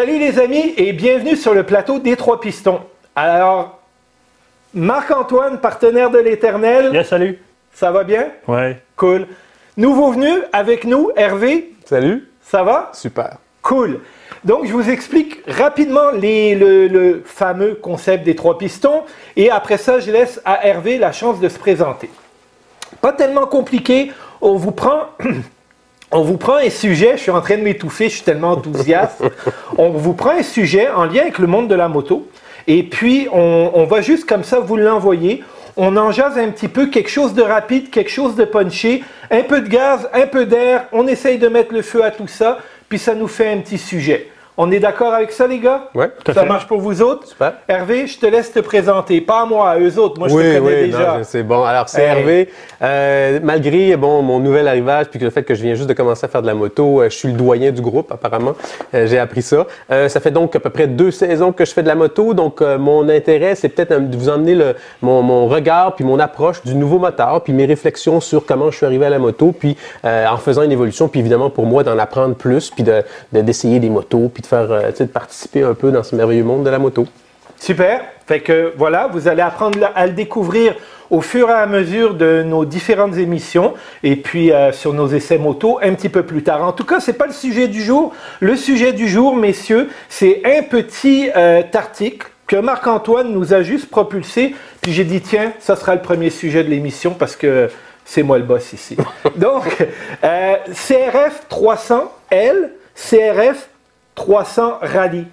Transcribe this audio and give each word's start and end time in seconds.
Salut 0.00 0.18
les 0.18 0.38
amis 0.38 0.72
et 0.78 0.94
bienvenue 0.94 1.36
sur 1.36 1.52
le 1.52 1.62
plateau 1.62 1.98
des 1.98 2.16
Trois 2.16 2.40
Pistons. 2.40 2.80
Alors, 3.14 3.80
Marc-Antoine, 4.72 5.60
partenaire 5.60 6.10
de 6.10 6.16
l'Éternel. 6.16 6.90
Bien, 6.90 7.04
salut. 7.04 7.38
Ça 7.74 7.90
va 7.90 8.02
bien? 8.02 8.28
Ouais. 8.48 8.80
Cool. 8.96 9.26
Nouveau 9.76 10.12
venu 10.12 10.30
avec 10.54 10.86
nous, 10.86 11.10
Hervé. 11.16 11.74
Salut. 11.84 12.30
Ça 12.40 12.62
va? 12.62 12.90
Super. 12.94 13.36
Cool. 13.60 14.00
Donc, 14.42 14.64
je 14.64 14.72
vous 14.72 14.88
explique 14.88 15.42
rapidement 15.46 16.12
les, 16.12 16.54
le, 16.54 16.88
le 16.88 17.22
fameux 17.26 17.74
concept 17.74 18.24
des 18.24 18.34
trois 18.34 18.56
pistons 18.56 19.02
et 19.36 19.50
après 19.50 19.76
ça, 19.76 20.00
je 20.00 20.10
laisse 20.10 20.40
à 20.46 20.66
Hervé 20.66 20.96
la 20.96 21.12
chance 21.12 21.40
de 21.40 21.48
se 21.50 21.58
présenter. 21.58 22.08
Pas 23.02 23.12
tellement 23.12 23.46
compliqué. 23.46 24.12
On 24.40 24.54
vous 24.54 24.72
prend. 24.72 25.08
On 26.12 26.22
vous 26.22 26.38
prend 26.38 26.56
un 26.56 26.70
sujet, 26.70 27.12
je 27.12 27.22
suis 27.22 27.30
en 27.30 27.40
train 27.40 27.56
de 27.56 27.62
m'étouffer, 27.62 28.08
je 28.08 28.16
suis 28.16 28.24
tellement 28.24 28.50
enthousiaste. 28.50 29.22
on 29.78 29.90
vous 29.90 30.12
prend 30.12 30.30
un 30.30 30.42
sujet 30.42 30.88
en 30.88 31.04
lien 31.04 31.22
avec 31.22 31.38
le 31.38 31.46
monde 31.46 31.68
de 31.68 31.74
la 31.76 31.86
moto, 31.86 32.26
et 32.66 32.82
puis 32.82 33.28
on, 33.32 33.70
on 33.74 33.84
va 33.84 34.00
juste 34.00 34.28
comme 34.28 34.42
ça 34.42 34.58
vous 34.58 34.76
l'envoyer. 34.76 35.44
On 35.76 35.96
en 35.96 36.10
jase 36.10 36.36
un 36.36 36.48
petit 36.48 36.66
peu, 36.66 36.86
quelque 36.86 37.10
chose 37.10 37.32
de 37.34 37.42
rapide, 37.42 37.90
quelque 37.90 38.10
chose 38.10 38.34
de 38.34 38.44
punché, 38.44 39.04
un 39.30 39.42
peu 39.42 39.60
de 39.60 39.68
gaz, 39.68 40.10
un 40.12 40.26
peu 40.26 40.46
d'air, 40.46 40.86
on 40.90 41.06
essaye 41.06 41.38
de 41.38 41.46
mettre 41.46 41.72
le 41.72 41.82
feu 41.82 42.02
à 42.02 42.10
tout 42.10 42.26
ça, 42.26 42.58
puis 42.88 42.98
ça 42.98 43.14
nous 43.14 43.28
fait 43.28 43.52
un 43.52 43.58
petit 43.58 43.78
sujet. 43.78 44.30
On 44.62 44.70
est 44.70 44.78
d'accord 44.78 45.14
avec 45.14 45.32
ça, 45.32 45.46
les 45.46 45.58
gars? 45.58 45.84
Ouais, 45.94 46.10
tout 46.22 46.32
à 46.32 46.34
Ça 46.34 46.42
fait. 46.42 46.46
marche 46.48 46.66
pour 46.66 46.80
vous 46.82 47.00
autres? 47.00 47.26
Super. 47.28 47.54
Hervé, 47.66 48.06
je 48.06 48.18
te 48.18 48.26
laisse 48.26 48.52
te 48.52 48.60
présenter. 48.60 49.22
Pas 49.22 49.46
moi, 49.46 49.70
à 49.70 49.78
eux 49.78 49.98
autres. 49.98 50.18
Moi, 50.18 50.28
je 50.28 50.34
oui, 50.34 50.42
te 50.42 50.58
connais 50.58 50.80
oui, 50.82 50.86
déjà. 50.90 51.20
c'est 51.22 51.42
bon. 51.42 51.62
Alors, 51.64 51.88
c'est 51.88 52.02
Hey. 52.02 52.08
Hervé. 52.18 52.48
Euh, 52.82 53.40
malgré 53.42 53.96
bon, 53.96 54.20
mon 54.20 54.38
nouvel 54.38 54.68
arrivage, 54.68 55.06
puis 55.06 55.18
le 55.18 55.30
fait 55.30 55.44
que 55.44 55.54
je 55.54 55.62
viens 55.62 55.74
juste 55.76 55.88
de 55.88 55.94
commencer 55.94 56.26
à 56.26 56.28
faire 56.28 56.42
de 56.42 56.46
la 56.46 56.52
moto, 56.52 57.00
euh, 57.00 57.08
je 57.08 57.16
suis 57.16 57.28
le 57.28 57.34
doyen 57.38 57.70
du 57.72 57.80
groupe, 57.80 58.12
apparemment. 58.12 58.52
Euh, 58.94 59.06
J'ai 59.06 59.18
appris 59.18 59.40
ça. 59.40 59.66
Euh, 59.90 60.10
ça 60.10 60.20
fait 60.20 60.30
donc 60.30 60.54
à 60.54 60.60
peu 60.60 60.68
près 60.68 60.86
deux 60.86 61.10
saisons 61.10 61.52
que 61.52 61.64
je 61.64 61.72
fais 61.72 61.82
de 61.82 61.88
la 61.88 61.94
moto. 61.94 62.34
Donc, 62.34 62.60
mon 62.60 63.08
intérêt, 63.08 63.54
c'est 63.54 63.70
peut-être 63.70 64.10
de 64.10 64.14
vous 64.16 64.28
emmener 64.28 64.54
le, 64.54 64.74
mon, 65.00 65.22
mon 65.22 65.46
regard, 65.46 65.94
puis 65.94 66.04
mon 66.04 66.18
approche 66.18 66.62
du 66.64 66.74
nouveau 66.74 66.98
moteur, 66.98 67.42
puis 67.42 67.54
mes 67.54 67.64
réflexions 67.64 68.20
sur 68.20 68.44
comment 68.44 68.70
je 68.70 68.76
suis 68.76 68.84
arrivé 68.84 69.06
à 69.06 69.10
la 69.10 69.18
moto, 69.18 69.52
puis 69.58 69.74
en 70.04 70.36
faisant 70.36 70.64
une 70.64 70.72
évolution, 70.72 71.08
puis 71.08 71.20
évidemment, 71.20 71.48
pour 71.48 71.64
moi, 71.64 71.82
d'en 71.82 71.98
apprendre 71.98 72.34
plus, 72.34 72.68
puis 72.70 72.82
de- 72.84 73.02
de- 73.32 73.40
d'essayer 73.40 73.80
des 73.80 73.88
motos, 73.88 74.28
puis 74.28 74.42
de 74.42 74.49
faire, 74.50 74.70
euh, 74.70 74.90
de 74.90 75.04
participer 75.04 75.62
un 75.62 75.74
peu 75.74 75.90
dans 75.90 76.02
ce 76.02 76.14
merveilleux 76.14 76.44
monde 76.44 76.64
de 76.64 76.70
la 76.70 76.78
moto. 76.78 77.06
Super. 77.58 78.02
Fait 78.26 78.40
que 78.40 78.72
voilà, 78.76 79.08
vous 79.12 79.28
allez 79.28 79.42
apprendre 79.42 79.78
à 79.94 80.06
le 80.06 80.12
découvrir 80.12 80.74
au 81.10 81.20
fur 81.20 81.48
et 81.50 81.52
à 81.52 81.66
mesure 81.66 82.14
de 82.14 82.42
nos 82.42 82.64
différentes 82.64 83.16
émissions 83.16 83.74
et 84.02 84.16
puis 84.16 84.52
euh, 84.52 84.72
sur 84.72 84.92
nos 84.94 85.08
essais 85.08 85.38
moto 85.38 85.78
un 85.82 85.94
petit 85.94 86.08
peu 86.08 86.22
plus 86.22 86.42
tard. 86.42 86.62
En 86.62 86.72
tout 86.72 86.84
cas, 86.84 87.00
c'est 87.00 87.14
pas 87.14 87.26
le 87.26 87.32
sujet 87.32 87.68
du 87.68 87.82
jour. 87.82 88.14
Le 88.40 88.56
sujet 88.56 88.92
du 88.92 89.08
jour, 89.08 89.36
messieurs, 89.36 89.88
c'est 90.08 90.42
un 90.44 90.62
petit 90.62 91.30
euh, 91.36 91.62
article 91.74 92.28
que 92.46 92.56
Marc-Antoine 92.56 93.32
nous 93.32 93.52
a 93.52 93.62
juste 93.62 93.90
propulsé. 93.90 94.54
Puis 94.80 94.92
j'ai 94.92 95.04
dit 95.04 95.20
tiens, 95.20 95.52
ça 95.58 95.76
sera 95.76 95.94
le 95.94 96.02
premier 96.02 96.30
sujet 96.30 96.64
de 96.64 96.68
l'émission 96.68 97.14
parce 97.14 97.36
que 97.36 97.68
c'est 98.04 98.22
moi 98.22 98.38
le 98.38 98.44
boss 98.44 98.72
ici. 98.72 98.96
Donc, 99.36 99.76
euh, 100.24 100.56
CRF 100.72 101.46
300L, 101.50 102.70
CRF 102.94 103.69
300 104.20 104.80
Rallye. 104.82 105.24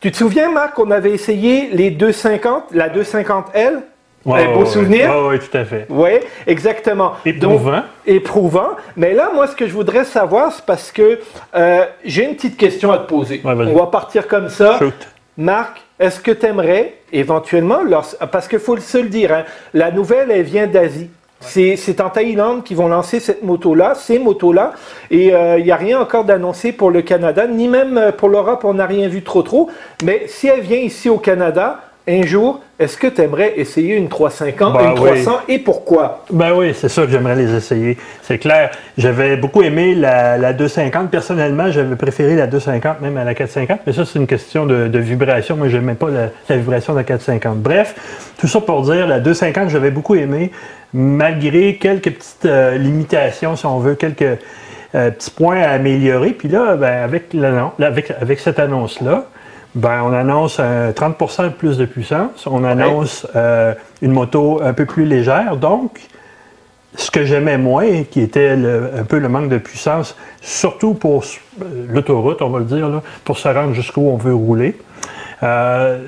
Tu 0.00 0.10
te 0.10 0.16
souviens, 0.16 0.50
Marc, 0.50 0.76
on 0.80 0.90
avait 0.90 1.12
essayé 1.12 1.68
les 1.70 1.90
250, 1.90 2.64
la 2.72 2.88
250L 2.88 3.82
Ouais, 4.24 4.44
Un 4.44 4.52
beau 4.52 4.60
ouais, 4.60 4.66
souvenir? 4.66 5.10
Ouais, 5.10 5.28
ouais, 5.28 5.38
tout 5.38 5.56
à 5.56 5.64
fait. 5.64 5.86
Oui, 5.88 6.10
exactement. 6.46 7.12
Éprouvant. 7.24 7.70
Donc, 7.70 7.84
éprouvant. 8.04 8.70
Mais 8.96 9.14
là, 9.14 9.30
moi, 9.32 9.46
ce 9.46 9.54
que 9.54 9.68
je 9.68 9.72
voudrais 9.72 10.04
savoir, 10.04 10.52
c'est 10.52 10.64
parce 10.64 10.90
que 10.90 11.20
euh, 11.54 11.84
j'ai 12.04 12.24
une 12.24 12.34
petite 12.34 12.56
question 12.56 12.90
à 12.90 12.98
te 12.98 13.08
poser. 13.08 13.40
Ouais, 13.44 13.52
on 13.52 13.78
va 13.78 13.86
partir 13.86 14.26
comme 14.26 14.48
ça. 14.48 14.78
Shoot. 14.78 15.08
Marc, 15.36 15.80
est-ce 16.00 16.18
que 16.18 16.32
tu 16.32 16.46
aimerais 16.46 16.94
éventuellement, 17.12 17.78
parce 18.32 18.48
qu'il 18.48 18.58
faut 18.58 18.76
se 18.78 18.98
le 18.98 19.08
dire, 19.08 19.32
hein, 19.32 19.44
la 19.72 19.92
nouvelle, 19.92 20.32
elle 20.32 20.42
vient 20.42 20.66
d'Asie. 20.66 21.08
C'est 21.40 22.00
en 22.00 22.10
Thaïlande 22.10 22.64
qu'ils 22.64 22.76
vont 22.76 22.88
lancer 22.88 23.20
cette 23.20 23.42
moto-là, 23.42 23.94
ces 23.94 24.18
motos-là, 24.18 24.72
et 25.10 25.32
euh, 25.32 25.58
il 25.58 25.64
n'y 25.64 25.70
a 25.70 25.76
rien 25.76 26.00
encore 26.00 26.24
d'annoncé 26.24 26.72
pour 26.72 26.90
le 26.90 27.02
Canada, 27.02 27.46
ni 27.46 27.68
même 27.68 27.96
euh, 27.96 28.12
pour 28.12 28.28
l'Europe, 28.28 28.64
on 28.64 28.74
n'a 28.74 28.86
rien 28.86 29.08
vu 29.08 29.22
trop 29.22 29.42
trop. 29.42 29.70
Mais 30.02 30.24
si 30.26 30.48
elle 30.48 30.60
vient 30.60 30.78
ici 30.78 31.08
au 31.08 31.18
Canada, 31.18 31.80
un 32.08 32.22
jour, 32.22 32.60
est-ce 32.78 32.96
que 32.96 33.06
tu 33.06 33.20
aimerais 33.20 33.54
essayer 33.56 33.96
une 33.96 34.08
350, 34.08 34.72
Bah 34.72 34.82
une 34.84 34.98
oui. 34.98 35.22
300 35.22 35.40
et 35.48 35.58
pourquoi? 35.58 36.24
Ben 36.30 36.52
oui, 36.54 36.72
c'est 36.74 36.88
ça 36.88 37.02
que 37.04 37.10
j'aimerais 37.10 37.36
les 37.36 37.54
essayer. 37.54 37.98
C'est 38.22 38.38
clair. 38.38 38.70
J'avais 38.96 39.36
beaucoup 39.36 39.62
aimé 39.62 39.94
la, 39.94 40.38
la 40.38 40.52
250. 40.52 41.10
Personnellement, 41.10 41.70
j'avais 41.70 41.96
préféré 41.96 42.36
la 42.36 42.46
250 42.46 43.00
même 43.00 43.16
à 43.16 43.24
la 43.24 43.34
450. 43.34 43.80
Mais 43.86 43.92
ça, 43.92 44.04
c'est 44.04 44.18
une 44.18 44.26
question 44.26 44.64
de, 44.64 44.88
de 44.88 44.98
vibration. 44.98 45.56
Moi, 45.56 45.68
je 45.68 45.76
n'aimais 45.76 45.94
pas 45.94 46.08
la, 46.08 46.28
la 46.48 46.56
vibration 46.56 46.92
de 46.94 46.98
la 46.98 47.04
450. 47.04 47.58
Bref, 47.58 47.94
tout 48.38 48.48
ça 48.48 48.60
pour 48.60 48.82
dire, 48.82 49.06
la 49.06 49.20
250, 49.20 49.68
j'avais 49.68 49.90
beaucoup 49.90 50.14
aimé, 50.14 50.50
malgré 50.94 51.76
quelques 51.76 52.12
petites 52.12 52.46
euh, 52.46 52.78
limitations, 52.78 53.56
si 53.56 53.66
on 53.66 53.78
veut, 53.80 53.96
quelques 53.96 54.38
euh, 54.94 55.10
petits 55.10 55.30
points 55.30 55.60
à 55.60 55.70
améliorer. 55.70 56.30
Puis 56.30 56.48
là, 56.48 56.76
ben, 56.76 57.02
avec, 57.02 58.12
avec 58.20 58.38
cette 58.38 58.58
annonce-là, 58.58 59.26
ben, 59.74 60.02
on 60.04 60.12
annonce 60.12 60.60
un 60.60 60.92
30 60.92 61.42
de 61.44 61.48
plus 61.50 61.76
de 61.78 61.84
puissance. 61.86 62.46
On 62.46 62.64
annonce 62.64 63.26
euh, 63.36 63.74
une 64.02 64.12
moto 64.12 64.60
un 64.62 64.72
peu 64.72 64.86
plus 64.86 65.04
légère. 65.04 65.56
Donc, 65.56 66.00
ce 66.94 67.10
que 67.10 67.24
j'aimais 67.24 67.58
moins, 67.58 68.02
qui 68.04 68.20
était 68.20 68.56
le- 68.56 68.90
un 68.98 69.04
peu 69.04 69.18
le 69.18 69.28
manque 69.28 69.48
de 69.50 69.58
puissance, 69.58 70.16
surtout 70.40 70.94
pour 70.94 71.22
euh, 71.62 71.86
l'autoroute, 71.88 72.42
on 72.42 72.48
va 72.50 72.58
le 72.60 72.64
dire, 72.64 72.88
là, 72.88 73.02
pour 73.24 73.38
se 73.38 73.48
rendre 73.48 73.74
jusqu'où 73.74 74.00
on 74.00 74.16
veut 74.16 74.34
rouler, 74.34 74.76
euh, 75.42 75.98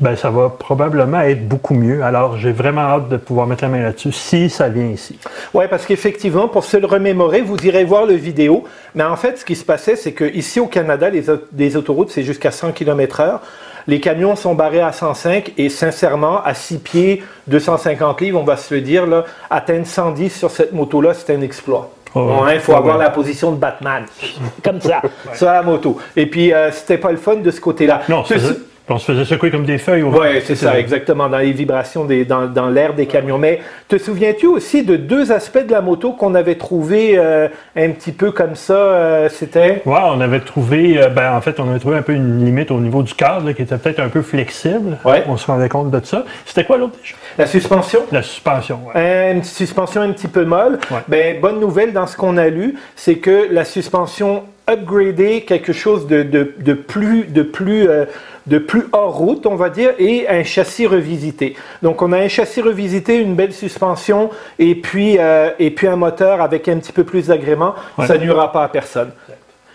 ben, 0.00 0.16
ça 0.16 0.30
va 0.30 0.48
probablement 0.48 1.20
être 1.20 1.46
beaucoup 1.46 1.74
mieux. 1.74 2.02
Alors, 2.02 2.36
j'ai 2.38 2.52
vraiment 2.52 2.80
hâte 2.82 3.08
de 3.08 3.16
pouvoir 3.18 3.46
mettre 3.46 3.62
la 3.64 3.68
main 3.68 3.82
là-dessus 3.82 4.12
si 4.12 4.48
ça 4.50 4.68
vient 4.68 4.86
ici. 4.88 5.18
Oui, 5.52 5.64
parce 5.68 5.84
qu'effectivement, 5.86 6.48
pour 6.48 6.64
se 6.64 6.76
le 6.78 6.86
remémorer, 6.86 7.42
vous 7.42 7.56
irez 7.66 7.84
voir 7.84 8.06
le 8.06 8.14
vidéo. 8.14 8.64
Mais 8.94 9.04
en 9.04 9.16
fait, 9.16 9.38
ce 9.38 9.44
qui 9.44 9.54
se 9.56 9.64
passait, 9.64 9.96
c'est 9.96 10.12
qu'ici 10.12 10.58
au 10.60 10.66
Canada, 10.66 11.10
les, 11.10 11.28
au- 11.30 11.38
les 11.56 11.76
autoroutes, 11.76 12.10
c'est 12.10 12.22
jusqu'à 12.22 12.50
100 12.50 12.72
km/h. 12.72 13.40
Les 13.86 13.98
camions 14.00 14.36
sont 14.36 14.54
barrés 14.54 14.80
à 14.82 14.92
105 14.92 15.52
et 15.58 15.68
sincèrement, 15.68 16.42
à 16.44 16.54
6 16.54 16.78
pieds, 16.78 17.22
250 17.48 18.20
livres, 18.20 18.40
on 18.40 18.44
va 18.44 18.56
se 18.56 18.74
le 18.74 18.80
dire, 18.82 19.06
là, 19.06 19.24
atteindre 19.50 19.86
110 19.86 20.30
sur 20.30 20.50
cette 20.50 20.72
moto-là, 20.72 21.14
c'est 21.14 21.34
un 21.34 21.40
exploit. 21.40 21.90
Oh, 22.14 22.42
Il 22.52 22.58
faut 22.60 22.72
ouais, 22.72 22.78
avoir 22.78 22.98
ouais. 22.98 23.04
la 23.04 23.10
position 23.10 23.52
de 23.52 23.56
Batman, 23.56 24.04
comme 24.64 24.80
ça, 24.80 25.00
sur 25.34 25.46
la 25.46 25.62
moto. 25.62 25.98
Et 26.16 26.26
puis, 26.26 26.52
euh, 26.52 26.70
c'était 26.72 26.98
pas 26.98 27.10
le 27.10 27.16
fun 27.16 27.36
de 27.36 27.50
ce 27.50 27.60
côté-là. 27.60 28.02
Non, 28.08 28.24
faisait, 28.24 28.54
on 28.90 28.98
se 28.98 29.12
faisait 29.12 29.24
secouer 29.24 29.50
comme 29.50 29.64
des 29.64 29.78
feuilles. 29.78 30.02
au 30.02 30.10
oui, 30.10 30.40
c'est 30.44 30.56
ça, 30.56 30.78
exactement, 30.78 31.28
dans 31.28 31.38
les 31.38 31.52
vibrations, 31.52 32.04
des, 32.04 32.24
dans, 32.24 32.46
dans 32.46 32.68
l'air 32.68 32.94
des 32.94 33.06
camions. 33.06 33.38
Mais 33.38 33.60
te 33.88 33.98
souviens-tu 33.98 34.46
aussi 34.46 34.82
de 34.84 34.96
deux 34.96 35.32
aspects 35.32 35.64
de 35.66 35.72
la 35.72 35.80
moto 35.80 36.12
qu'on 36.12 36.34
avait 36.34 36.56
trouvé 36.56 37.14
euh, 37.16 37.48
un 37.76 37.90
petit 37.90 38.12
peu 38.12 38.30
comme 38.32 38.54
ça? 38.54 38.74
euh, 38.74 39.28
C'était? 39.28 39.82
Ouais, 39.86 39.98
on 40.04 40.20
avait 40.20 40.40
trouvé, 40.40 41.00
euh, 41.02 41.08
ben, 41.08 41.32
en 41.34 41.40
fait, 41.40 41.60
on 41.60 41.68
avait 41.70 41.78
trouvé 41.78 41.96
un 41.96 42.02
peu 42.02 42.12
une 42.12 42.44
limite 42.44 42.70
au 42.70 42.80
niveau 42.80 43.02
du 43.02 43.14
cadre 43.14 43.46
là, 43.46 43.54
qui 43.54 43.62
était 43.62 43.76
peut-être 43.76 44.00
un 44.00 44.08
peu 44.08 44.22
flexible. 44.22 44.98
Ouais. 45.04 45.22
On 45.28 45.36
se 45.36 45.46
rendait 45.46 45.68
compte 45.68 45.90
de 45.90 46.04
ça. 46.04 46.24
C'était 46.44 46.64
quoi 46.64 46.76
l'autre 46.78 46.94
déjà? 47.00 47.14
La 47.38 47.46
suspension? 47.46 48.00
La 48.12 48.22
suspension. 48.22 48.80
Euh, 48.96 49.32
Une 49.32 49.44
suspension 49.44 50.00
un 50.00 50.10
petit 50.12 50.28
peu 50.28 50.44
molle. 50.44 50.78
Ouais. 50.90 50.98
Ben, 51.08 51.40
bonne 51.40 51.60
nouvelle 51.60 51.92
dans 51.92 52.06
ce 52.06 52.16
qu'on 52.16 52.36
a 52.36 52.48
lu, 52.48 52.74
c'est 52.96 53.16
que 53.16 53.48
la 53.50 53.64
suspension 53.64 54.42
upgradée, 54.70 55.42
quelque 55.42 55.72
chose 55.72 56.06
de, 56.06 56.22
de, 56.22 56.54
de 56.58 56.72
plus, 56.72 57.24
de, 57.24 57.42
plus, 57.42 57.88
euh, 57.88 58.04
de 58.46 58.58
plus 58.58 58.84
hors 58.92 59.16
route, 59.16 59.46
on 59.46 59.56
va 59.56 59.70
dire, 59.70 59.90
et 59.98 60.28
un 60.28 60.44
châssis 60.44 60.86
revisité. 60.86 61.56
Donc, 61.82 62.02
on 62.02 62.12
a 62.12 62.18
un 62.18 62.28
châssis 62.28 62.62
revisité, 62.62 63.16
une 63.16 63.34
belle 63.34 63.52
suspension, 63.52 64.30
et 64.58 64.74
puis, 64.74 65.16
euh, 65.18 65.50
et 65.58 65.70
puis 65.70 65.86
un 65.86 65.96
moteur 65.96 66.40
avec 66.40 66.68
un 66.68 66.78
petit 66.78 66.92
peu 66.92 67.04
plus 67.04 67.26
d'agrément. 67.26 67.74
Ouais. 67.98 68.06
Ça 68.06 68.18
nuira 68.18 68.52
pas 68.52 68.64
à 68.64 68.68
personne. 68.68 69.10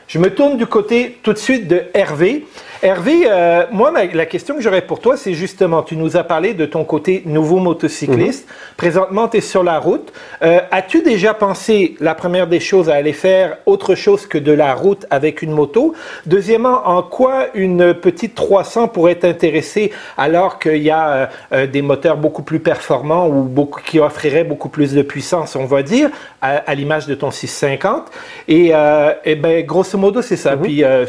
Je 0.07 0.19
me 0.19 0.29
tourne 0.29 0.57
du 0.57 0.67
côté 0.67 1.17
tout 1.23 1.33
de 1.33 1.37
suite 1.37 1.67
de 1.67 1.81
Hervé. 1.95 2.45
Hervé, 2.83 3.23
euh, 3.25 3.63
moi, 3.71 3.89
ma- 3.89 4.05
la 4.05 4.27
question 4.27 4.53
que 4.55 4.61
j'aurais 4.61 4.81
pour 4.83 4.99
toi, 4.99 5.17
c'est 5.17 5.33
justement, 5.33 5.81
tu 5.81 5.97
nous 5.97 6.15
as 6.17 6.23
parlé 6.23 6.53
de 6.53 6.67
ton 6.67 6.83
côté 6.83 7.23
nouveau 7.25 7.57
motocycliste. 7.57 8.47
Présentement, 8.77 9.27
tu 9.27 9.37
es 9.37 9.41
sur 9.41 9.63
la 9.63 9.79
route. 9.79 10.13
Euh, 10.43 10.59
As-tu 10.69 11.01
déjà 11.01 11.33
pensé, 11.33 11.95
la 11.99 12.13
première 12.13 12.45
des 12.45 12.59
choses, 12.59 12.89
à 12.89 12.95
aller 12.95 13.13
faire 13.13 13.57
autre 13.65 13.95
chose 13.95 14.27
que 14.27 14.37
de 14.37 14.51
la 14.51 14.75
route 14.75 15.07
avec 15.09 15.41
une 15.41 15.51
moto? 15.51 15.95
Deuxièmement, 16.27 16.87
en 16.87 17.01
quoi 17.01 17.47
une 17.55 17.95
petite 17.95 18.35
300 18.35 18.89
pourrait 18.89 19.15
t'intéresser 19.15 19.91
alors 20.17 20.59
qu'il 20.59 20.83
y 20.83 20.91
a 20.91 21.31
euh, 21.53 21.65
des 21.65 21.81
moteurs 21.81 22.17
beaucoup 22.17 22.43
plus 22.43 22.59
performants 22.59 23.27
ou 23.27 23.41
beaucoup, 23.43 23.81
qui 23.81 23.99
offriraient 23.99 24.43
beaucoup 24.43 24.69
plus 24.69 24.93
de 24.93 25.01
puissance, 25.01 25.55
on 25.55 25.65
va 25.65 25.81
dire, 25.81 26.09
à, 26.43 26.57
à 26.57 26.75
l'image 26.75 27.07
de 27.07 27.15
ton 27.15 27.31
650? 27.31 28.03
Et, 28.47 28.69
euh, 28.75 29.13
eh 29.23 29.33
ben, 29.33 29.65
grosso 29.65 29.94
modo, 29.97 30.21
c'est 30.21 30.37
ça. 30.37 30.55
Puis, 30.57 30.83
euh, 30.83 31.05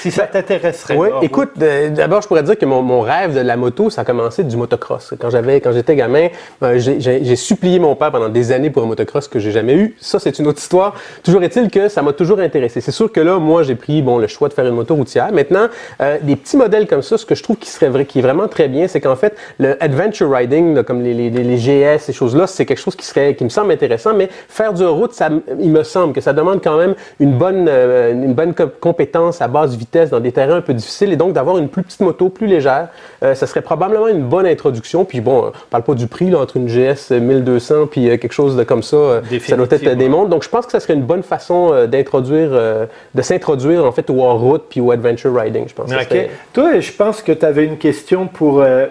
si 0.00 0.10
ça 0.10 0.26
t'intéresserait. 0.26 0.96
Oui, 0.96 1.08
écoute, 1.22 1.50
euh, 1.60 1.90
d'abord, 1.90 2.22
je 2.22 2.28
pourrais 2.28 2.42
dire 2.42 2.56
que 2.58 2.64
mon, 2.66 2.82
mon 2.82 3.00
rêve 3.00 3.34
de 3.34 3.40
la 3.40 3.56
moto, 3.56 3.90
ça 3.90 4.02
a 4.02 4.04
commencé 4.04 4.44
du 4.44 4.56
motocross. 4.56 5.14
Quand 5.20 5.30
j'avais, 5.30 5.60
quand 5.60 5.72
j'étais 5.72 5.96
gamin, 5.96 6.28
euh, 6.62 6.78
j'ai- 6.78 7.36
supplié 7.36 7.78
mon 7.78 7.94
père 7.94 8.10
pendant 8.10 8.28
des 8.28 8.52
années 8.52 8.70
pour 8.70 8.82
un 8.82 8.86
motocross 8.86 9.28
que 9.28 9.38
j'ai 9.38 9.50
jamais 9.52 9.74
eu. 9.74 9.96
Ça, 10.00 10.18
c'est 10.18 10.38
une 10.38 10.46
autre 10.46 10.58
histoire. 10.58 10.94
Toujours 11.22 11.42
est-il 11.42 11.70
que 11.70 11.88
ça 11.88 12.02
m'a 12.02 12.12
toujours 12.12 12.40
intéressé. 12.40 12.80
C'est 12.80 12.90
sûr 12.92 13.10
que 13.12 13.20
là, 13.20 13.38
moi, 13.38 13.62
j'ai 13.62 13.74
pris 13.74 14.02
bon 14.02 14.18
le 14.18 14.26
choix 14.26 14.48
de 14.48 14.54
faire 14.54 14.66
une 14.66 14.74
moto 14.74 14.94
routière. 14.94 15.32
Maintenant, 15.32 15.68
euh, 16.00 16.18
des 16.22 16.36
petits 16.36 16.56
modèles 16.56 16.86
comme 16.86 17.02
ça, 17.02 17.16
ce 17.18 17.24
que 17.26 17.34
je 17.34 17.42
trouve 17.42 17.56
qui 17.56 17.68
serait 17.70 17.88
vrai, 17.88 18.04
qui 18.04 18.18
est 18.18 18.22
vraiment 18.22 18.48
très 18.48 18.68
bien, 18.68 18.88
c'est 18.88 19.00
qu'en 19.00 19.16
fait, 19.16 19.36
le 19.58 19.82
adventure 19.82 20.30
riding, 20.30 20.74
là, 20.74 20.82
comme 20.82 21.02
les, 21.02 21.14
les, 21.14 21.30
les- 21.30 21.56
GS, 21.58 21.98
ces 22.00 22.12
choses-là, 22.12 22.46
c'est 22.46 22.66
quelque 22.66 22.78
chose 22.80 22.94
qui 22.96 23.04
serait, 23.06 23.34
qui 23.34 23.44
me 23.44 23.48
semble 23.48 23.72
intéressant. 23.72 24.14
Mais 24.14 24.28
faire 24.48 24.72
du 24.72 24.84
route, 24.84 25.12
ça, 25.12 25.28
il 25.60 25.70
me 25.70 25.82
semble 25.82 26.12
que 26.12 26.20
ça 26.20 26.32
demande 26.32 26.60
quand 26.62 26.76
même 26.76 26.94
une 27.20 27.32
bonne, 27.36 27.66
euh, 27.68 28.12
une 28.12 28.34
bonne 28.34 28.54
co- 28.54 28.68
compétence 28.80 29.40
à 29.42 29.48
basse 29.48 29.76
vitesse 29.88 30.10
dans 30.10 30.20
des 30.20 30.32
terrains 30.32 30.56
un 30.56 30.60
peu 30.60 30.74
difficiles. 30.74 31.12
Et 31.12 31.16
donc, 31.16 31.32
d'avoir 31.32 31.56
une 31.58 31.68
plus 31.68 31.82
petite 31.82 32.00
moto, 32.00 32.28
plus 32.28 32.46
légère, 32.46 32.88
euh, 33.22 33.34
ça 33.34 33.46
serait 33.46 33.62
probablement 33.62 34.08
une 34.08 34.22
bonne 34.22 34.46
introduction. 34.46 35.04
Puis 35.04 35.20
bon, 35.20 35.46
euh, 35.46 35.48
on 35.48 35.70
parle 35.70 35.82
pas 35.82 35.94
du 35.94 36.06
prix, 36.06 36.30
là, 36.30 36.38
entre 36.40 36.56
une 36.58 36.66
GS 36.68 37.10
1200 37.10 37.86
puis 37.90 38.08
euh, 38.10 38.16
quelque 38.18 38.32
chose 38.32 38.56
de 38.56 38.64
comme 38.64 38.82
ça. 38.82 38.96
euh, 38.96 39.20
ça 39.40 39.56
doit 39.56 39.66
être 39.70 39.96
des 39.96 40.08
montres. 40.08 40.28
Donc, 40.28 40.42
je 40.44 40.48
pense 40.48 40.66
que 40.66 40.72
ça 40.72 40.80
serait 40.80 40.94
une 40.94 41.02
bonne 41.02 41.22
façon 41.22 41.72
euh, 41.72 41.86
d'introduire, 41.86 42.50
euh, 42.52 42.86
de 43.14 43.22
s'introduire 43.22 43.84
en 43.84 43.92
fait 43.92 44.08
au 44.10 44.20
hors-route 44.22 44.64
puis 44.68 44.80
au 44.80 44.90
adventure 44.90 45.34
riding, 45.34 45.66
je 45.68 45.74
pense. 45.74 45.86
que 45.86 45.92
ça 45.96 46.02
OK. 46.02 46.08
serait- 46.08 46.30
Toi, 46.52 46.80
je 46.80 46.92
pense 46.92 47.22
que 47.22 47.32
tu 47.32 47.44
avais 47.46 47.64
une 47.64 47.78
question 47.78 48.26
pour, 48.26 48.60
euh, 48.60 48.86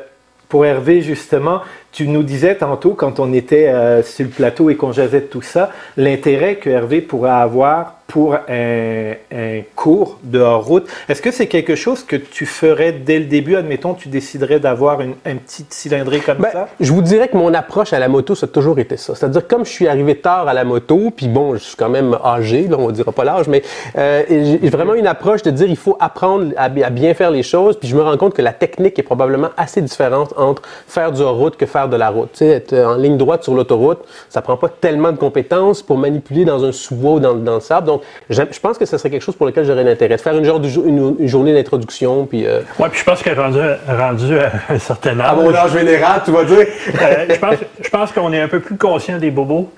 pour 0.49 0.65
Hervé, 0.65 1.01
justement. 1.01 1.61
Tu 1.91 2.07
nous 2.07 2.23
disais 2.23 2.55
tantôt, 2.55 2.91
quand 2.91 3.19
on 3.19 3.33
était 3.33 3.67
euh, 3.69 4.01
sur 4.03 4.25
le 4.25 4.31
plateau 4.31 4.69
et 4.69 4.75
qu'on 4.75 4.91
jasait 4.91 5.21
de 5.21 5.25
tout 5.25 5.41
ça, 5.41 5.71
l'intérêt 5.97 6.55
que 6.55 6.69
Hervé 6.69 7.01
pourrait 7.01 7.29
avoir 7.31 7.93
pour 8.07 8.35
un, 8.35 9.11
un 9.33 9.61
cours 9.75 10.17
de 10.23 10.39
hors-route. 10.39 10.87
Est-ce 11.09 11.21
que 11.21 11.31
c'est 11.31 11.47
quelque 11.47 11.75
chose 11.75 12.03
que 12.03 12.15
tu 12.15 12.45
ferais 12.45 12.93
dès 12.93 13.19
le 13.19 13.25
début? 13.25 13.55
Admettons, 13.57 13.93
tu 13.93 14.07
déciderais 14.07 14.59
d'avoir 14.59 15.01
une- 15.01 15.15
un 15.25 15.35
petit 15.35 15.65
cylindré 15.69 16.19
comme 16.19 16.37
Ben, 16.37 16.49
ça? 16.51 16.67
je 16.79 16.91
vous 16.93 17.01
dirais 17.01 17.27
que 17.27 17.35
mon 17.37 17.53
approche 17.53 17.91
à 17.93 17.99
la 17.99 18.07
moto, 18.07 18.33
ça 18.33 18.45
a 18.45 18.49
toujours 18.49 18.79
été 18.79 18.95
ça. 18.97 19.13
C'est-à-dire, 19.13 19.45
comme 19.47 19.65
je 19.65 19.71
suis 19.71 19.87
arrivé 19.87 20.15
tard 20.15 20.47
à 20.47 20.53
la 20.53 20.63
moto, 20.63 21.11
puis 21.15 21.27
bon, 21.27 21.53
je 21.55 21.59
suis 21.59 21.75
quand 21.75 21.89
même 21.89 22.17
âgé, 22.23 22.67
là, 22.67 22.77
on 22.79 22.89
dira 22.91 23.11
pas 23.11 23.25
l'âge, 23.25 23.47
mais 23.49 23.61
euh, 23.97 24.23
j'ai 24.29 24.69
vraiment 24.69 24.93
une 24.93 25.07
approche 25.07 25.43
de 25.43 25.51
dire 25.51 25.67
il 25.69 25.75
faut 25.75 25.97
apprendre 25.99 26.53
à, 26.55 26.69
bi- 26.69 26.83
à 26.83 26.89
bien 26.89 27.13
faire 27.13 27.31
les 27.31 27.43
choses, 27.43 27.77
puis 27.77 27.89
je 27.89 27.95
me 27.95 28.01
rends 28.01 28.15
compte 28.17 28.33
que 28.33 28.41
la 28.41 28.53
technique 28.53 28.97
est 28.99 29.03
probablement 29.03 29.49
assez 29.57 29.81
différente 29.81 30.33
entre 30.37 30.61
faire 30.87 31.11
du 31.11 31.21
hors-route 31.21 31.57
que 31.57 31.65
faire 31.65 31.89
de 31.89 31.97
la 31.97 32.09
route. 32.09 32.29
Tu 32.31 32.37
sais, 32.39 32.47
être 32.47 32.73
en 32.73 32.95
ligne 32.95 33.17
droite 33.17 33.43
sur 33.43 33.53
l'autoroute, 33.53 33.99
ça 34.29 34.41
prend 34.41 34.55
pas 34.55 34.69
tellement 34.69 35.11
de 35.11 35.17
compétences 35.17 35.81
pour 35.81 35.97
manipuler 35.97 36.45
dans 36.45 36.63
un 36.63 36.71
sous-bois 36.71 37.11
ou 37.13 37.19
dans, 37.19 37.33
dans 37.35 37.55
le 37.55 37.59
sable. 37.59 37.87
Donc, 37.87 37.96
je 38.29 38.59
pense 38.61 38.77
que 38.77 38.85
ce 38.85 38.97
serait 38.97 39.09
quelque 39.09 39.21
chose 39.23 39.35
pour 39.35 39.45
lequel 39.45 39.65
j'aurais 39.65 39.83
l'intérêt 39.83 40.15
de 40.15 40.21
faire 40.21 40.35
une, 40.37 40.45
genre 40.45 40.59
de 40.59 40.67
jo- 40.67 40.83
une, 40.85 41.15
une 41.19 41.27
journée 41.27 41.53
d'introduction, 41.53 42.25
puis... 42.25 42.45
euh, 42.45 42.61
Ouais, 42.79 42.89
puis 42.89 42.99
je 42.99 43.05
pense 43.05 43.21
que 43.21 43.29
rendu, 43.29 43.59
rendu 43.87 44.37
à 44.39 44.51
un 44.69 44.79
certain 44.79 45.19
âge, 45.19 45.55
âge 45.55 45.71
général, 45.71 46.21
tu 46.25 46.31
vas 46.31 46.43
dire. 46.43 46.57
euh, 46.59 47.25
je 47.29 47.35
pense, 47.39 47.55
je 47.81 47.89
pense 47.89 48.11
qu'on 48.11 48.31
est 48.33 48.41
un 48.41 48.47
peu 48.47 48.59
plus 48.59 48.77
conscient 48.77 49.17
des 49.17 49.31
bobos. 49.31 49.69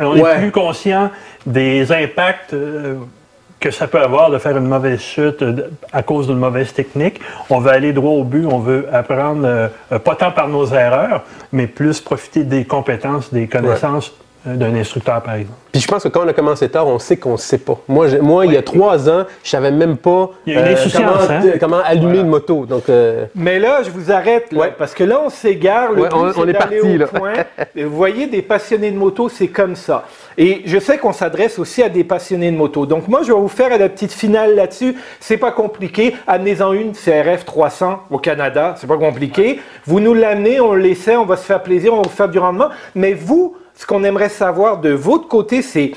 On 0.00 0.18
Ouais. 0.20 0.32
est 0.34 0.38
plus 0.38 0.50
conscient 0.50 1.10
des 1.46 1.90
impacts 1.92 2.52
euh, 2.52 2.94
que 3.60 3.70
ça 3.72 3.86
peut 3.88 4.00
avoir 4.00 4.30
de 4.30 4.38
faire 4.38 4.56
une 4.56 4.66
mauvaise 4.68 5.00
chute 5.00 5.42
à 5.92 6.02
cause 6.02 6.26
d'une 6.28 6.38
mauvaise 6.38 6.72
technique. 6.72 7.20
On 7.50 7.58
veut 7.58 7.70
aller 7.72 7.92
droit 7.92 8.12
au 8.12 8.22
but, 8.22 8.46
on 8.46 8.58
veut 8.58 8.86
apprendre, 8.92 9.42
euh, 9.44 9.98
pas 9.98 10.14
tant 10.14 10.30
par 10.30 10.46
nos 10.48 10.66
erreurs, 10.66 11.24
mais 11.52 11.66
plus 11.66 12.00
profiter 12.00 12.44
des 12.44 12.64
compétences, 12.64 13.32
des 13.32 13.46
connaissances 13.48 14.14
d'un 14.56 14.74
instructeur, 14.74 15.22
par 15.22 15.34
exemple. 15.34 15.56
Puis 15.72 15.82
je 15.82 15.86
pense 15.88 16.02
que 16.02 16.08
quand 16.08 16.24
on 16.24 16.28
a 16.28 16.32
commencé 16.32 16.68
tard, 16.68 16.86
on 16.86 16.98
sait 16.98 17.18
qu'on 17.18 17.32
ne 17.32 17.36
sait 17.36 17.58
pas. 17.58 17.78
Moi, 17.88 18.06
moi 18.22 18.46
il 18.46 18.52
y 18.52 18.56
a 18.56 18.62
trois 18.62 19.08
ans, 19.10 19.24
je 19.44 19.50
savais 19.50 19.70
même 19.70 19.96
pas 19.98 20.10
euh, 20.10 20.26
Il 20.46 20.54
y 20.54 20.56
a 20.56 20.60
une 20.70 20.76
insouciance, 20.76 21.26
comment, 21.26 21.38
hein? 21.38 21.52
comment 21.60 21.76
allumer 21.84 22.04
Voilà. 22.06 22.20
une 22.22 22.28
moto. 22.28 22.66
Donc, 22.66 22.88
euh, 22.88 23.26
Mais 23.34 23.58
là, 23.58 23.82
je 23.84 23.90
vous 23.90 24.10
arrête, 24.10 24.50
là, 24.52 24.60
Ouais. 24.60 24.74
parce 24.76 24.94
que 24.94 25.04
là, 25.04 25.20
on 25.24 25.28
s'égare. 25.28 25.92
Le 25.92 26.02
Ouais, 26.02 26.08
on- 26.12 26.48
est 26.48 26.52
parti, 26.54 26.80
au 26.80 26.96
là. 26.96 27.06
point. 27.06 27.32
Vous 27.76 27.90
voyez, 27.94 28.26
des 28.26 28.40
passionnés 28.42 28.90
de 28.90 28.96
moto, 28.96 29.28
c'est 29.28 29.48
comme 29.48 29.76
ça. 29.76 30.04
Et 30.38 30.62
je 30.64 30.78
sais 30.78 30.96
qu'on 30.98 31.12
s'adresse 31.12 31.58
aussi 31.58 31.82
à 31.82 31.88
des 31.90 32.02
passionnés 32.04 32.50
de 32.50 32.56
moto. 32.56 32.86
Donc 32.86 33.06
moi, 33.08 33.20
je 33.22 33.32
vais 33.32 33.38
vous 33.38 33.48
faire 33.48 33.68
la 33.76 33.88
petite 33.88 34.12
finale 34.12 34.54
là-dessus. 34.54 34.96
C'est 35.20 35.36
pas 35.36 35.50
compliqué. 35.52 36.14
Amenez-en 36.26 36.72
une 36.72 36.92
CRF 36.92 37.44
300 37.44 38.00
au 38.10 38.18
Canada. 38.18 38.74
C'est 38.78 38.86
pas 38.86 38.96
compliqué. 38.96 39.60
Vous 39.84 40.00
nous 40.00 40.14
l'amenez, 40.14 40.60
on 40.60 40.72
l'essaie, 40.74 41.16
on 41.16 41.26
va 41.26 41.36
se 41.36 41.44
faire 41.44 41.62
plaisir, 41.62 41.92
on 41.92 41.96
va 41.98 42.02
vous 42.04 42.08
faire 42.16 42.28
du 42.28 42.38
rendement. 42.38 42.68
Mais 42.94 43.12
vous, 43.12 43.56
ce 43.78 43.86
qu'on 43.86 44.02
aimerait 44.02 44.28
savoir 44.28 44.78
de 44.78 44.90
votre 44.90 45.28
côté, 45.28 45.62
c'est 45.62 45.92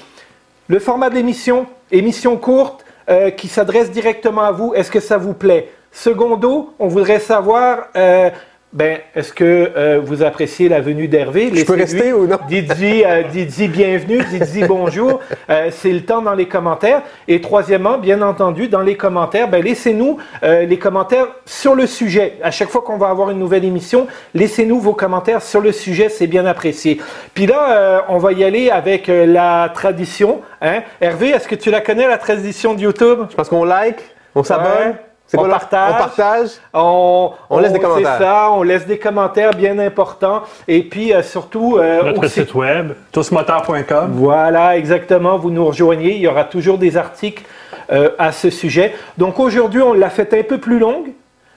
le 0.67 0.77
format 0.77 1.09
de 1.09 1.15
l'émission, 1.15 1.65
émission 1.91 2.37
courte, 2.37 2.85
euh, 3.09 3.31
qui 3.31 3.47
s'adresse 3.47 3.89
directement 3.89 4.43
à 4.43 4.51
vous, 4.51 4.75
est-ce 4.75 4.91
que 4.91 4.99
ça 4.99 5.17
vous 5.17 5.33
plaît? 5.33 5.71
Secondo, 5.91 6.75
on 6.77 6.87
voudrait 6.87 7.19
savoir, 7.19 7.87
euh, 7.95 8.29
ben, 8.73 8.99
est-ce 9.15 9.33
que 9.33 9.71
euh, 9.75 9.99
vous 10.01 10.23
appréciez 10.23 10.69
la 10.69 10.79
venue 10.79 11.09
d'Hervé? 11.09 11.51
Je 11.53 11.65
peux 11.65 11.75
rester 11.75 12.13
ou 12.13 12.25
non? 12.25 12.37
Dites-y, 12.47 13.03
euh, 13.03 13.23
dites-y 13.23 13.67
bienvenue, 13.67 14.23
dites-y 14.23 14.63
bonjour. 14.65 15.19
Euh, 15.49 15.69
c'est 15.71 15.91
le 15.91 16.01
temps 16.01 16.21
dans 16.21 16.33
les 16.33 16.47
commentaires. 16.47 17.01
Et 17.27 17.41
troisièmement, 17.41 17.97
bien 17.97 18.21
entendu, 18.21 18.69
dans 18.69 18.81
les 18.81 18.95
commentaires, 18.95 19.49
ben, 19.49 19.61
laissez-nous 19.61 20.17
euh, 20.43 20.65
les 20.65 20.79
commentaires 20.79 21.27
sur 21.45 21.75
le 21.75 21.85
sujet. 21.85 22.37
À 22.41 22.51
chaque 22.51 22.69
fois 22.69 22.81
qu'on 22.81 22.97
va 22.97 23.09
avoir 23.09 23.29
une 23.29 23.39
nouvelle 23.39 23.65
émission, 23.65 24.07
laissez-nous 24.33 24.79
vos 24.79 24.93
commentaires 24.93 25.41
sur 25.41 25.59
le 25.59 25.73
sujet, 25.73 26.07
c'est 26.07 26.27
bien 26.27 26.45
apprécié. 26.45 27.01
Puis 27.33 27.47
là, 27.47 27.77
euh, 27.77 27.99
on 28.07 28.19
va 28.19 28.31
y 28.31 28.43
aller 28.43 28.69
avec 28.69 29.09
euh, 29.09 29.25
la 29.25 29.69
tradition. 29.73 30.41
Hein? 30.61 30.83
Hervé, 31.01 31.29
est-ce 31.29 31.47
que 31.47 31.55
tu 31.55 31.71
la 31.71 31.81
connais, 31.81 32.07
la 32.07 32.17
tradition 32.17 32.73
de 32.73 32.81
YouTube? 32.81 33.19
je 33.29 33.35
pense 33.35 33.49
qu'on 33.49 33.65
like, 33.65 33.99
on 34.33 34.43
s'abonne. 34.43 34.91
Ouais. 34.91 35.10
C'est 35.31 35.37
On 35.37 35.43
quoi, 35.43 35.49
partage. 35.51 35.93
On 35.93 35.97
partage? 35.97 36.49
On, 36.73 37.31
On 37.49 37.59
laisse 37.59 37.71
des 37.71 37.79
commentaires. 37.79 38.15
C'est 38.17 38.23
ça, 38.25 38.49
on 38.51 38.63
laisse 38.63 38.85
des 38.85 38.99
commentaires 38.99 39.51
bien 39.51 39.79
importants. 39.79 40.43
Et 40.67 40.83
puis 40.83 41.13
euh, 41.13 41.23
surtout, 41.23 41.77
euh, 41.77 42.03
Notre 42.03 42.25
aussi- 42.25 42.41
site 42.41 42.53
web, 42.53 42.91
tousmoteur.com. 43.13 44.11
Voilà, 44.11 44.75
exactement. 44.75 45.37
Vous 45.37 45.49
nous 45.49 45.65
rejoignez. 45.65 46.15
Il 46.15 46.21
y 46.21 46.27
aura 46.27 46.43
toujours 46.43 46.77
des 46.77 46.97
articles 46.97 47.45
euh, 47.93 48.09
à 48.19 48.33
ce 48.33 48.49
sujet. 48.49 48.93
Donc 49.17 49.39
aujourd'hui, 49.39 49.81
on 49.81 49.93
l'a 49.93 50.09
fait 50.09 50.33
un 50.37 50.43
peu 50.43 50.57
plus 50.57 50.79
longue, 50.79 51.11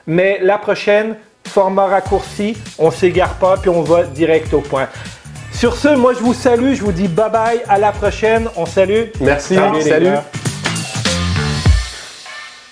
mais 0.06 0.38
la 0.40 0.58
prochaine, 0.58 1.16
format 1.44 1.86
raccourci, 1.86 2.56
on 2.78 2.92
s'égare 2.92 3.34
pas, 3.34 3.56
puis 3.56 3.70
on 3.70 3.82
va 3.82 4.04
direct 4.04 4.54
au 4.54 4.60
point. 4.60 4.86
Sur 5.50 5.74
ce, 5.74 5.88
moi 5.88 6.12
je 6.14 6.20
vous 6.20 6.32
salue, 6.34 6.74
je 6.74 6.82
vous 6.84 6.92
dis 6.92 7.08
bye 7.08 7.28
bye, 7.28 7.60
à 7.68 7.76
la 7.78 7.90
prochaine. 7.90 8.48
On 8.56 8.66
salue. 8.66 9.06
Merci. 9.20 9.56
les 9.74 9.80
Salut. 9.80 10.08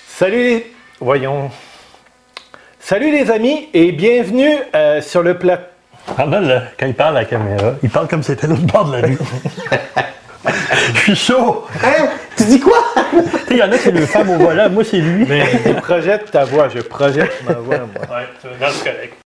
Salut 0.07 0.37
les... 0.45 0.72
Voyons. 1.07 1.51
Salut 2.79 3.11
les 3.11 3.29
amis 3.33 3.69
et 3.75 3.91
bienvenue 3.91 4.55
euh, 4.77 5.01
sur 5.03 5.23
le 5.25 5.37
plateau. 5.37 5.65
Pendant 6.17 6.39
le- 6.39 6.61
quand 6.79 6.87
il 6.87 6.95
parle 6.95 7.17
à 7.17 7.21
la 7.23 7.27
caméra, 7.27 7.73
il 7.83 7.91
parle 7.91 8.07
comme 8.07 8.23
si 8.23 8.29
c'était 8.29 8.47
l'autre 8.47 8.63
bord 8.63 8.85
de 8.85 8.93
la 8.97 9.07
rue. 9.09 9.19
Je 10.95 11.01
suis 11.01 11.17
chaud! 11.17 11.65
Hein? 11.85 12.09
Tu 12.37 12.45
dis 12.45 12.61
quoi? 12.61 12.77
Tu 13.13 13.19
sais, 13.19 13.39
il 13.51 13.57
y 13.57 13.63
en 13.65 13.73
a, 13.73 13.79
c'est 13.79 13.91
le 13.91 14.07
femme 14.07 14.31
au 14.31 14.37
volant. 14.39 14.71
Moi, 14.71 14.85
c'est 14.85 14.99
lui. 14.99 15.27
Mais 15.29 15.45
je 15.65 15.73
projette 15.75 16.31
ta 16.31 16.45
voix, 16.45 16.69
je 16.69 16.81
projette 16.81 17.33
ma 17.47 17.55
voix, 17.55 17.79
moi. 17.79 18.19
Ouais, 18.19 18.27
c'est 18.41 18.85
correct. 18.85 19.15